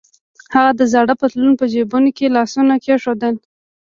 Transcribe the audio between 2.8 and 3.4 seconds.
کېښودل.